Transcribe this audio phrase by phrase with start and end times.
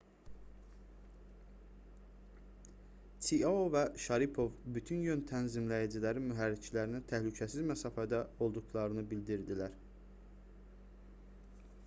[3.25, 9.77] çiao və şaripov bütün yön tənzimləyiciləri mühərriklərinə təhlükəsiz məsafədə olduqlarını bildirdilər